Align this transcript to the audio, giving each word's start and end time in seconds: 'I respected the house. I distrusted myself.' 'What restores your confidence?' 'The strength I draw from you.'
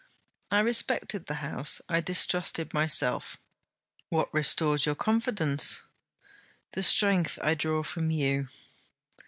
'I 0.49 0.61
respected 0.61 1.27
the 1.27 1.35
house. 1.45 1.79
I 1.87 1.99
distrusted 2.01 2.73
myself.' 2.73 3.37
'What 4.09 4.33
restores 4.33 4.83
your 4.87 4.95
confidence?' 4.95 5.83
'The 6.71 6.81
strength 6.81 7.37
I 7.43 7.53
draw 7.53 7.83
from 7.83 8.09
you.' 8.09 8.47